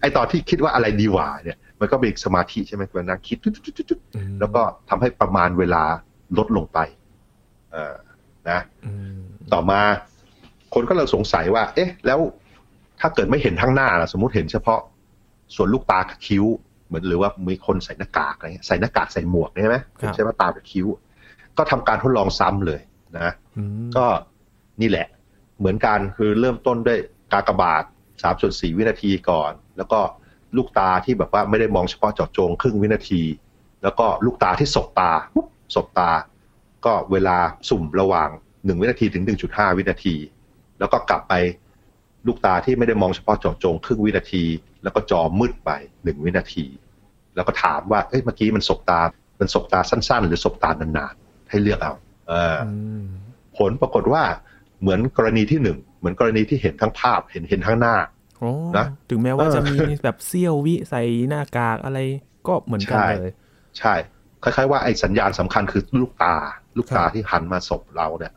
[0.00, 5.82] ไอตอนที่คิดว่าอะไรดีหวาเนี่ย มันก็เป็นสมาธิใช่ไหมมันนั่งคิดจุดๆๆๆอืมแล้วก็ทำให้ประมาณเวลา
[6.38, 6.78] ลดลงไป
[7.72, 7.94] เออ
[8.50, 9.20] นะอืม
[9.52, 9.80] ต่อมา
[10.74, 12.18] คนก็เลยสงสัยว่า เอ๊ะ แล้ว
[13.00, 14.80] ถ้าเกิดไม่เห็นทั้งหน้าล่ะสมมติเห็นเฉพาะ
[15.54, 16.44] ส่วนลูกตากับคิ้ว
[16.86, 19.76] เหมือนหรือว่ามีคนใส่หน้ากากอะไรเงี้ยใส่หน้ากากใส่หมวกใช่ไหม
[20.14, 20.86] ใช่ไหมตากับคิ้ว
[21.58, 22.80] ก็ทำการทดลองซ้ำเลย
[23.18, 24.06] นะอืมก็
[24.80, 25.06] นี่แหละ
[25.62, 26.98] เหมือนกันคือเริ่มต้นด้วย
[27.32, 27.84] กากบาท
[28.22, 30.00] สามส่วนสี่วินาทีก่อน แล้วก็
[30.56, 33.22] ลูกตาที่แบบว่าไม่ได้มองเฉพาะเจาะจงครึ่งวินาที
[33.82, 36.10] แล้วก็ลูกตาที่สบตาปุ๊บสบตา
[36.84, 37.36] ก็เวลา
[37.68, 38.28] สุ่มระหว่าง
[38.64, 40.14] หนึ่งวินาทีถึงหนึ่งจุดห้าวินาที
[40.78, 41.34] แล้วก็กลับไป
[42.26, 44.44] ลูกตาที่ไม่ได้มองเฉพาะเจาะจงครึ่งวินาที
[44.82, 45.70] แล้วก็จอมืดไป
[46.04, 46.64] หนึ่งวินาที
[47.34, 49.00] แล้วก็ถามว่าเอ้ยเมื่อกี้มันสบตา
[49.40, 51.94] มันสบตาสั้น ๆ หรือสบตานานๆให้เลือกเอา
[52.28, 52.70] เอออื
[53.02, 53.04] ม
[53.58, 54.22] ผลปรากฏว่า
[54.82, 57.96] เหมือนกรณีที่หนึ่งเหมือนกรณีที่เห็นทั้งภาพเห็นเห็นทั้งหน้า
[58.38, 61.98] โอ้นะถึงแม้ว่าเออจะมีแบบเซี่ยววิใส่หน้ากากอะไร
[62.46, 63.32] ก็เหมือนกันใช่เลย
[63.78, 63.94] ใช่
[64.42, 66.34] คล้ายๆว่าไอ้สัญญาณสำคัญคือลูกตา
[66.76, 68.32] ลูกตาครับที่หันมาศพเราเนี่ย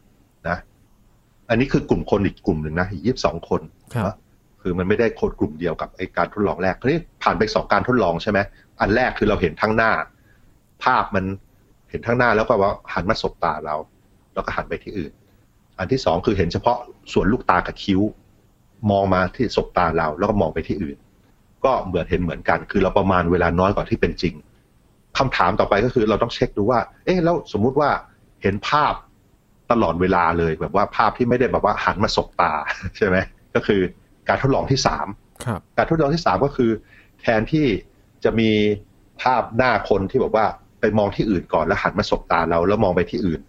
[0.47, 0.58] นะ
[1.49, 3.62] อันนี้คือกลุ่มคนอีกกลุ่มหนึ่งนะอีกยี่สิบสองคน
[3.95, 4.15] ครับนะ
[4.62, 8.39] คือมันไม่ได้โคดกลุ่มเดียวกับไอ้การทดลองแรกทีนี้ผ่านไปสองการทดลองใช่ไหม
[8.79, 9.91] อันแรกคือเราเห็นทั้งหน้า
[10.84, 11.25] ภาพมัน
[11.89, 13.75] เห็นทั้งหน้าแล้วก็ว่าหันมาสบตาเรา
[14.34, 15.12] แล้วก็หันไปที่อื่น
[15.79, 16.77] อันที่สองคือเห็นเฉพาะ
[17.13, 18.01] ส่วนลูกตากับคิ้ว
[18.91, 20.97] มองมาที่สบตาเราแล้วก็มองไปที่อื่น
[21.65, 24.33] ก็เหมือนเห็นเหมือนกัน คือเราประมาณเวลาน้อยกว่าที่เป็นจริง
[25.17, 27.89] คำถามต่อไปก็คือเราต้องเช็คดูว่า เอ๊ะแล้วสมมุติว่า
[28.41, 28.93] เห็นภาพ
[29.71, 32.51] ตลอดเวลาเลยแบบว่าภาพที่ไม่ได้แบบว่าหันมาสบตา
[32.97, 33.17] ใช่ไหม
[33.55, 33.81] ก็คือ
[34.27, 35.07] การทดลองที่สาม
[35.45, 36.71] ครับการทดลองที่สามก็คือ
[37.21, 37.65] แทนที่
[38.23, 38.51] จะมี
[39.21, 40.45] ภาพหน้าคนที่แบบว่า
[40.79, 43.41] ไปมองที่อื่นก่อนแล้วหันมาสบตาเราแล้วมองไปที่อื่น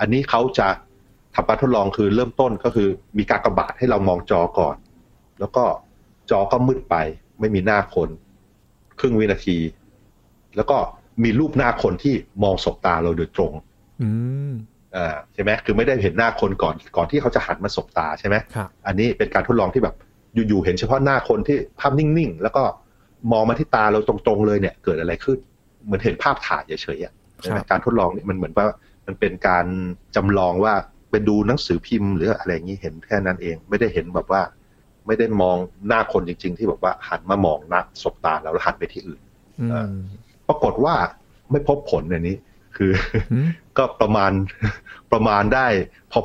[0.00, 0.68] อันนี้เขาจะ
[1.34, 2.88] ทำการทดลองคือเริ่มต้นก็คือ
[3.18, 4.76] มีการกระบาดให้เรามองจอก่อน
[5.40, 5.64] แล้วก็
[6.30, 6.96] จอก็มืดไป
[7.40, 8.08] ไม่มีหน้าคน
[9.00, 9.58] ครึ่งวินาที
[10.56, 10.76] แล้วก็
[11.24, 13.52] มีรูปหน้าคนที่มองสบตาเราโดยตรง
[14.02, 14.08] อื
[14.50, 14.52] ม
[14.96, 19.94] อ่าใช่ไหมคือไม่ได้เห็นหน้าคนก่อน ก่อนที่เขาจะหันมาสบตาใช่ไหมครับอันนี้เป็นการทดลองที่แบบ
[20.48, 22.62] อยู่ๆเห็นเฉพาะหน้าคนที่ภาพนิ่งๆ แล้วก็
[23.32, 25.38] มองมาที่ตาเราตรงๆเลยเนี่ย เกิดอะไรขึ้น
[25.84, 28.66] เหมือนเห็นภาพถ่ายเฉยๆอะใช่ไหมครับการทดลองเนี่ยมันเหมือนว่า
[29.06, 29.66] มันเป็นการ
[30.16, 30.74] จำลองว่า
[31.10, 34.42] เป็นดูหนังสือพิมพ์หรืออะไรอย่างนี้เห็นแค่นั้นเอง ไม่ได้เห็นแบบว่า
[35.06, 35.56] ไม่ได้มอง
[35.88, 39.20] หน้าคนจริง ๆ ที่แบบว่าหันมามองหน้าสบตาเราแล้วหันไปที่อื่น
[39.60, 39.90] อืมอ่า
[40.48, 40.94] ปรากฏว่า
[41.50, 42.36] ไม่พบผลในนี้
[42.76, 42.92] คือ
[43.32, 43.46] อืม
[43.78, 44.32] ก็ประมาณ
[45.12, 45.66] ประมาณได้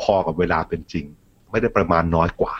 [0.03, 1.05] พอๆกับเวลาเป็นจริง
[1.51, 2.53] ไม่ได้ประมาณน้อยกว่า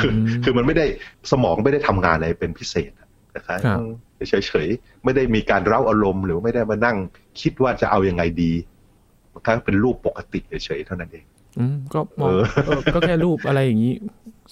[0.00, 0.12] คือ
[0.44, 0.86] คือมันไม่ได้
[1.30, 3.80] สมองไม่ได้ทำงานอะไรเป็นพิเศษอะนะครับครับ
[4.28, 6.96] เฉยๆไม่ได้มีการเร้าอารมณ์ หรือไม่ได้มานั่ง
[7.40, 8.52] คิดว่าจะเอายังไงดี
[9.32, 11.24] มันแค่เป็นรูปปกติเฉยๆเท่านั้นเอง
[11.58, 13.94] อืมก็มองเออเออก็แค่รูปอะไรอย่างนี้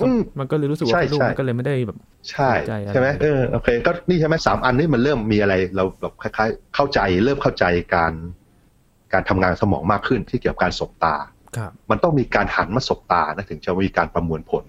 [0.05, 1.99] อืมมันก็เลยรู้สึกว่าใช่เป็นรูปใช่มันก็เลยไม่ได้แบบ
[2.31, 8.13] ใช่สนใจอะไรใช่ไหมเออโอเค ก็นี่ใช่ไหมสามอันนี้มันเริ่มมีอะไร เราแบบคล้ายๆ เข้าใจเริ่มเข้าใจการ
[9.13, 11.17] การทำงานสมองมากขึ้นที่เกี่ยวกับการสบตา
[11.57, 14.65] ครับมันต้องมีการหันมาสบตานะถึงจะมีการประมวลผล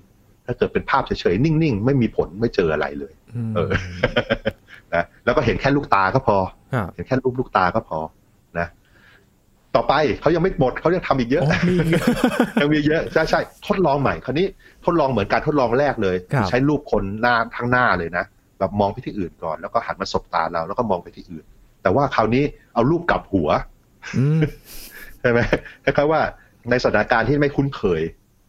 [0.45, 3.13] ถ้าเกิดเป็นภาพเฉยๆ นิ่งๆ ไม่มีผลไม่เจออะไรเลย
[3.49, 3.71] มเออ
[4.93, 6.37] นะแล้วก็เห็นแค่ลูกตาก็พอ
[6.73, 8.18] ครับเห็นแค่รูปลูกตาก็พอนะ
[9.75, 11.87] ต่อไปเขายังไม่หมดเขายังทำอีกเยอะโอ้มีอีก
[12.61, 14.47] ยังมีเยอะใช่ใช่ทดลองใหม่คราวนี้
[14.85, 18.25] ทดลองเหมือนการทดลองแรกเลยครับใช้รูปคนหน้าทั้งหน้าเลยนะ
[18.59, 21.45] แบบมองไปที่อื่นก่อนแล้วก็หันมาสบตาเราแล้วก็มองไปที่อื่น
[21.83, 23.49] แต่ว่าคราวนี้เอารูปกลับหัว
[24.17, 24.41] อืม
[25.19, 25.39] ใช่ไหม
[25.83, 26.21] คล้ายๆว่า
[26.69, 28.01] ในสถานการณ์ที่ไม่คุ้นเคย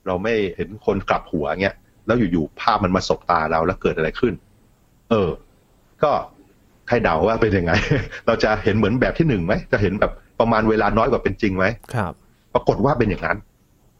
[0.06, 4.34] เราไม่เห็นคนกลับหัวเงี้ยแล้วอยู่ๆภาพมันมาสบตาเราแล้วเกิดอะไรขึ้น
[5.10, 5.30] เออ
[6.02, 6.12] ก็
[6.88, 7.72] ให้เดาว่าเป็นยังไง
[8.26, 12.12] เราจะเห็นเหมือนแบบที่หนึ่งไหมจะเห็นแบบ ประมาณเวลาน้อยกว่าเป็นจริงไหมครับ
[12.54, 13.38] ปรากฏว่าเป็นอย่างนั้น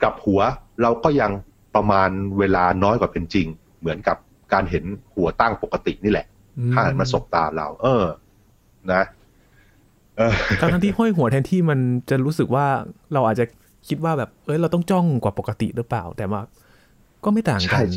[0.02, 0.40] กลับหัว
[0.82, 1.30] เราก็ยัง
[1.74, 3.46] ประมาณเวลาน้อยกว่าเป็นจริง
[3.80, 4.16] เหมือนกับ
[4.52, 6.26] การเห็นหัวตั้งปกตินี่แหละ
[6.58, 8.04] อืถ้าหันมาสบตาเรา เออ
[8.92, 9.02] นะ
[10.16, 11.78] เออทั้งทั้งที่ห้อยหัวแทนที่มัน
[12.10, 12.66] จะรู้สึกว่า
[13.12, 13.44] เราอาจจะ
[13.88, 16.40] คิดว่าแบบ เอ้ยเราต้องจ้องกว่าปกติหรือเปล่า แต่ว่า
[17.24, 17.88] ก็ไม่ต่างกัน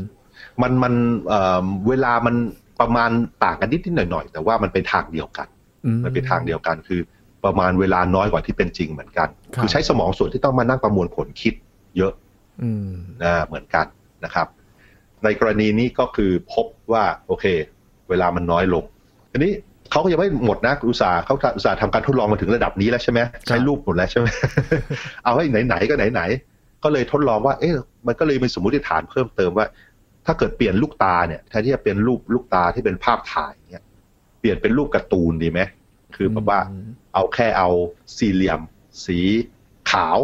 [0.61, 0.93] มันมัน
[1.27, 2.35] เอ่อเวลามัน
[2.81, 3.09] ประมาณ
[3.43, 5.47] ต่างกันนิดนิดหน่อยหน่อยๆแต่ว่ามันเป็นทางเดียวกัน
[5.85, 7.01] อืมันเป็นทางเดียวกันคือ
[7.45, 11.53] ประมาณเวลาน้อยกว่าที่เป็นจริงเหมือนกันครับคือใช้สมองส่วนที่ต้องมานั่งประมวลผลคิด
[11.97, 12.13] เยอะ
[12.61, 13.85] อืมนะเหมือนกัน
[14.23, 14.47] นะครับ
[15.23, 17.45] ในกรณีนี้ก็คือพบว่าโอเค
[18.09, 18.83] เวลามันน้อยลง
[19.31, 19.53] ทีนี้
[19.91, 24.27] เขาก็ยังไม่หมดนะอุตสาห์เขาอุตสาห์ทำการทดลองมาถึงระดับนี้แล้วใช่ไหมใช้รูปหมดแล้วใช่ไหม
[25.23, 27.73] เอาให้ไหนๆก็ไหนๆก็เลยทดลองว่า เอ๊ะ
[28.07, 29.65] มันก็เลยมีสมมติฐานเพิ่มเติมว่า
[30.25, 33.83] ถ้าเกิดเปลี่ยนลูกตาเนี่ยแทนที่จะเป็นรูปลูกตาที่เป็นภาพถ่ายเนี่ย
[34.39, 35.59] เปลี่ยนเป็นรูปการ์ตูนดีไหม
[36.15, 36.59] คือแบบว่า
[37.13, 37.69] เอาแค่เอา
[38.17, 38.59] สี่เหลี่ยม
[39.05, 39.19] สี
[39.91, 40.17] ขาว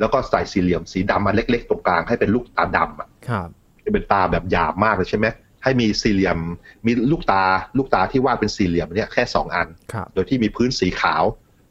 [0.00, 3.48] แล้วก็ใส่สี่เหลี่ยมสีดำอันเล็ก ๆ ตรงกลางให้เป็นลูกตาดำอะครับ
[3.84, 5.26] จะเป็นตาแบบหยาบมากเลยใช่ไหม
[5.64, 6.38] ให้มีสี่เหลี่ยม
[6.86, 7.42] มีลูกตา
[7.78, 11.22] ลูกตาที่วาดเป็นสี่เหลี่ยมเนี่ยแค่สองอันครับโดยที่มีพื้นสีขาว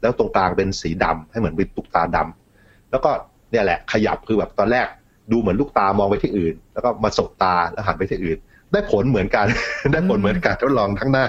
[0.02, 3.10] แล้วตรงกลางเป็นสีดำให้เหมือนเป็นลูกตาดำแล้วก็
[3.50, 4.86] เนี่ยแหละขยับคือแบบตอนแรก
[5.32, 8.38] ดูเหมือนลูกตามองไปที่อื่น แล้วก็มาสบตาแล้วหันไปที่อื่น
[8.72, 9.46] ได้ผลเหมือนกัน
[9.92, 11.26] ได้ผลเหมือนกันทดลองทั้งหน้า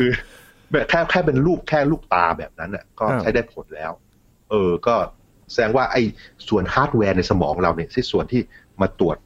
[0.00, 0.10] คือ
[0.72, 3.92] แบบแค่แค่เป็นรูปแค่ลูกตาแบบนั้นน่ะก็ใช้ได้ผลแล้ว
[4.50, 4.94] เออก็
[5.52, 6.02] แสดงว่าไอ้
[6.48, 8.40] ส่วนฮาร์ดแวร์ในสมองเราเนี่ยที่ส่วนที่
[8.80, 9.16] มาตรวจ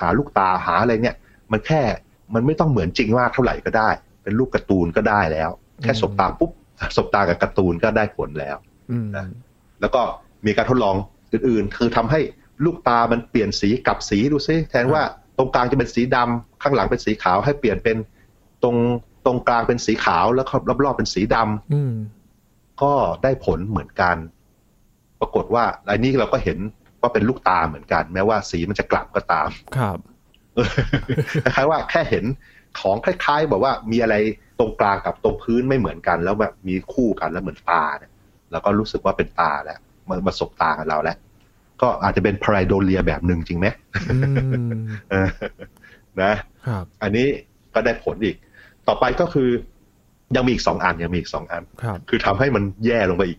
[0.00, 1.16] หาลูกตาหาอะไรเนี่ย
[1.52, 1.82] มันแค่
[2.34, 3.90] มันไม่ต้องเหมือนจริงมากเท่าไหร่ก็ได้
[4.22, 5.50] เป็นรูปการ์ตูนก็ได้แล้ว
[5.82, 6.50] แค่สบตาปุ๊บ
[6.96, 8.56] สบตากับการ์ตูนก็ได้ผลแล้ว
[8.90, 9.24] อืมนะ
[9.80, 10.02] แล้วก็
[10.46, 10.96] มีการทดลอง
[11.32, 12.20] อื่นๆ คือทำให้
[12.64, 15.02] ลูกตามันเปลี่ยนสีกลับสีดูซิแทนว่า
[15.38, 17.96] ตรงกลางจะเป็นสีดำข้างหลังเป็นสีขาวให้เปลี่ยนเป็น
[18.62, 18.76] ตรง
[19.26, 20.46] ตรงกลางเป็นสีขาวแล้ว
[20.84, 21.94] รอบๆเป็นสีดำอืม
[22.82, 24.16] ก็ได้ผลเหมือนกัน
[25.20, 26.58] ปรากฏว่าอันนี้เราก็เห็น
[27.00, 29.98] ว่าเป็นลูกตาเหมือนกัน แม้ว่าสีมันจะกลับก็ตาม ครับ
[30.54, 30.68] เออ
[31.42, 32.24] คล้ายๆว่าแค่เห็น
[32.80, 34.14] ของคล้ายๆ แบบว่ามีอะไร
[34.58, 38.12] ตรงกลางกับตรงพื้นไม่เหมือนกัน แล้วแบบมีคู่กันแล้วเหมือนตาเนี่ย
[38.50, 41.16] เราก็รู้สึกว่าเป็นตาแล้วมันมาสบตากับเราแล้ว
[41.82, 43.66] ก็อาจจะเป็นพารายโดเลียแบบหนึ่งจริงไหม
[44.12, 44.74] อืม
[45.10, 45.28] เออ
[46.22, 46.32] นะ
[46.66, 47.26] ครับ อันนี้
[47.74, 48.36] ก็ได้ผลอีก
[48.88, 49.48] ต่อไปก็คือ
[50.36, 53.38] ยังมีอีกสองอันยังมีอีกสองอันครับคือทำให้มันแย่ลงไปอีก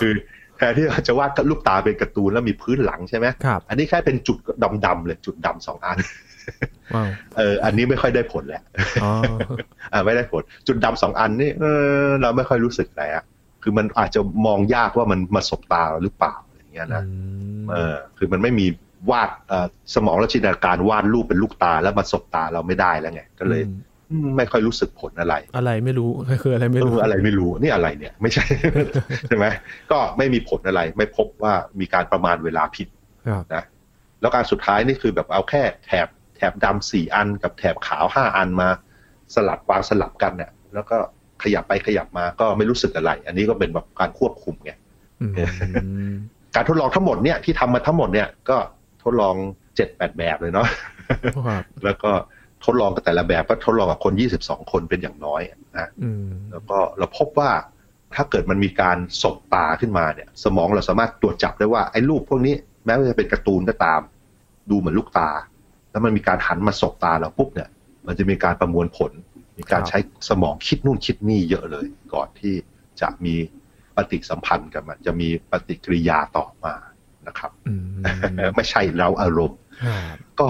[0.00, 0.12] คือ
[0.56, 4.38] แทนที่จะวาดลูกตาเป็นการ์ตูนแล้วมีพื้นหลังใช่ไหมครับอันนี้แค่เป็นจุด
[4.86, 5.98] ดำๆเลยจุดดำสองอัน
[6.94, 8.62] ว้าวเอออันนี้ไม่ค่อยได้ผลแหละ
[9.02, 9.12] อ๋อ
[9.92, 11.64] อ่าไม่ได้ผล จุดดำสองอันนี่เอ
[12.02, 13.24] อเราไม่ค่อยรู้สึกอะไรอะ
[13.62, 17.10] คือมันอาจจะมองยากว่ามันมาสบตาเราหรือเปล่าอย่างเงี้ยนะอื
[17.62, 18.66] มเออคือมันไม่มี
[19.10, 23.94] วาดเอ่อสมองและจินตนาการวาดรูปเป็นลูกตาแล้วมาสบตาเราไม่ได้แล้วไงก็เลยอืมอืม
[24.36, 26.10] ไม่ค่อยรู้สึกผลอะไร อะไรไม่รู้
[26.42, 28.44] คืออะไรไม่เอรู้ออะไรไม่รู้นี่อะไรเนี่ย ไม่ใช่
[29.26, 29.46] ใช่ไหม
[29.90, 32.88] ก็ไม่มีผลอะไร ไม่พบว่ามีการประมาณเวลาผิด
[33.28, 33.64] ครับนะ
[34.20, 38.68] แล้วการสุดท้ายนี่คือแบบเอาแค่แถบแถบดำสี่อันกับแถบขาวห้าอันมา
[39.34, 40.96] สลับวางสลับกันเนี่ยแล้วก็
[41.42, 44.72] ขยับไปขยับมาก็ไม่รู้สึกอะไร อันนี้ก็เป็นแบบการควบคุมไง
[45.20, 45.26] อื
[46.10, 46.14] ม
[46.54, 48.56] การทดลองทั้งหมดเนี่ยที่ทำมาทั้งหมดเนี่ยก็
[49.02, 49.34] ทดลอง
[49.76, 50.68] เจ็ดแปดแบบเลยเนาะ
[51.46, 52.12] ครับแล้วก็
[52.66, 55.42] ทดลองกับแต่ละแบบก็ทดลองกับคนยี่สิบสองคนเป็นอย่างน้อย
[55.76, 57.50] นะอืมแล้วก็เราพบว่า
[58.14, 64.00] ถ้าเกิดมันมีการสบตาขึ้นมาเนี่ย สมองเราสามารถตรวจจับได้ว่าไอ้รูปพวกนี้แม้ว่าจะเป็นการ์ตูนก็ตาม
[64.70, 65.30] ดูเหมือนลูกตา
[65.90, 67.68] แล้วมันมีการหันมาสบตาเราปุ๊บเนี่ย
[68.06, 69.12] มันจะมีการประมวลผล
[69.58, 69.98] มีการใช้
[70.28, 72.54] สมองคิดนู่นคิดนี่เยอะเลย ก่อนที่
[73.00, 73.34] จะมี
[73.96, 76.74] ปฏิสัมพันธ์กับมันจะมีปฏิกิริยาต่อมา
[77.26, 77.80] นะครับอืม
[78.56, 79.65] ไม่ใช่เราอารมณ์ครับ
[80.40, 80.46] ก็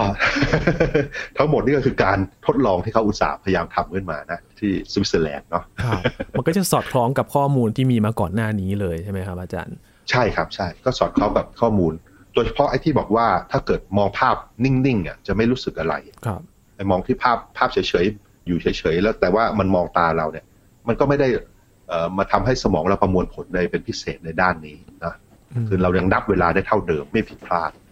[1.37, 6.01] ทั้งหมดนี่ก็คือการทดลองที่เขาอุตสาห์พยายามทำขึ้นมานะที่สวิตเซอร์แลนด์เนาะครับ
[6.39, 9.77] มันก็จะสอดคล้องกับข้อมูลที่มีมาก่อนหน้านี้เลยใช่ไหมครับอาจารย์
[10.11, 11.93] ใช่ครับใช่ก็สอดคล้องกับข้อมูล
[12.35, 15.95] โดยเฉพาะไอ้ที่บอกว่าถ้าเกิดมองภาพนิ่งๆอะจะไม่รู้สึกอะไร
[16.27, 16.41] ครับ
[16.77, 20.45] ไอ้มองที่ภาพภาพเฉยๆอยู่เฉยๆแล้วแต่ว่ามันมองตาเราเนี่ย
[20.89, 21.29] มันก็ไม่ได้
[21.89, 25.15] เอ่อมาทำให้สมองเราประมวลผลในเป็นพิเศษในด้านนี้นะ
[25.69, 27.86] คือเรายังนับเวลาได้เท่าเดิมไม่ผิดพลาดครับ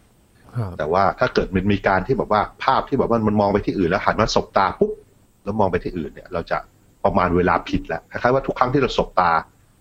[0.78, 4.92] แต่ว่าถ้าเกิดมันมีการที่แบบว่าภาพที่แบบว่ามันมองไปที่อื่นแล้วหันมาสบตาปุ๊บ
[5.44, 6.58] แล้วมองไปที่อื่นเนี่ย เราจะ
[7.04, 9.30] ประมาณเวลาผิดแล้วคล้ายๆว่าทุกครั้งที่เราสบตา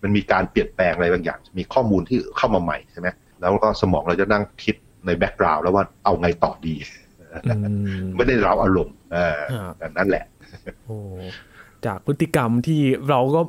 [0.02, 3.08] มันมีการเปลี่ยนแปลงอะไรบางอย่าง มีข้อมูลที่เข้ามาใหม่ใช่ไหม
[3.40, 6.74] แล้วก็สมองเราจะนั่งคิดใน background แล้วว่าเอาไงต่อดี
[7.46, 7.52] อื
[8.02, 10.24] มไม่ได้เราอารมณ์เออครับแต่นั่นแหละ
[10.84, 10.96] โอ้
[11.86, 13.40] จากพฤติกรรมที่เราก็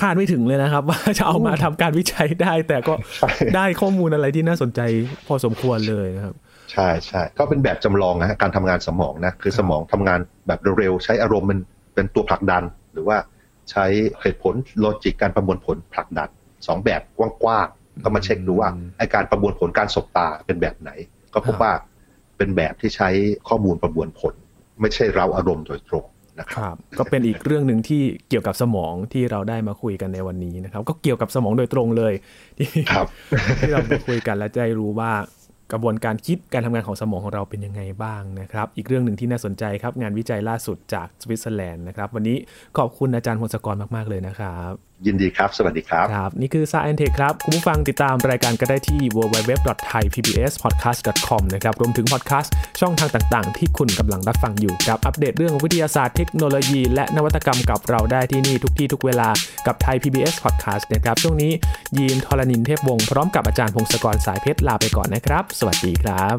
[0.00, 4.80] คาดไม่ถึงเลยนะครับ ว่าจะเอามาทำการวิจัยได้ แต่ก็ใช่ได้ข้อมูลอะไรที่น่าสนใจ
[5.26, 6.34] พอสมควรเลยนะครับ
[6.72, 11.58] ใช่ใช่ก็เป็นแบบจำลองนะฮะการทำงานสมองนะคือสมองทำงานแบบเร็วๆใช้อารมณ์มัน
[11.94, 13.16] เป็นตัวผลักดัน หรือว่า
[13.70, 13.84] ใช้
[14.20, 16.28] เหตุผล logic การประมวลผลผลักดัน
[16.66, 20.90] สองแบบกว้างๆก็มาเช็คดูว่าอืมไอ้การประมวลผลการสบตาเป็นแบบไหน
[21.34, 21.72] ก็พบครับว่า
[22.36, 23.08] เป็นแบบที่ใช้
[23.48, 24.34] ข้อมูลประมวลผล
[24.80, 26.04] ไม่ใช่เร้าอารมณ์โดยตรง
[26.40, 32.12] นะคครับครับก็เป็นอีกเรื่องหนึ่งที่เกี่ยวกับสมองที่เราได้มาคุยกันในวันนี้นะครับ ก็เกี่ยวกับสมองโดยตรงเลย
[32.58, 33.06] ที่ครับ
[33.58, 35.12] ที่เรามาคุยกันและจะได้รู้ว่า
[35.72, 42.36] กระบวนการคิดการทำงานของสมองของเราเป็นยังไงบ้างนะครับ อีกเรื่องหนึ่งที่น่าสนใจครับ งานวิจัยล่าสุดจากสวิตเซอร์แลนด์นะครับ วันนี้
[42.78, 56.80] ขอบคุณอาจารย์พงศกรมาก ๆ เลยนะครับ ยินดีครับ สวัสดีครับ ครับ นี่คือ Science Tech ครับ คุณผู้ฟังติดตามรายการก็ได้ที่ www.thaipbspodcast.com นะครับ รวมถึงพอดแคสต์ช่องทางต่างๆ ที่คุณกำลังรับฟังอยู่ครับ อัปเดตเรื่องวิทยาศาสตร์เทคโนโลยี
[56.94, 59.28] และนวัตกรรมกับเราได้ที่นี่ทุกที่ทุกเวลา
[59.66, 61.52] กับไทย PBS Podcast นะครับ ช่วงนี้
[61.96, 66.36] ยีนทรณินเทพวงศ์พร้อมกับอาจารย์พงศกรสายเพชรลาไปก่อนนะครับ สวัสดีครับ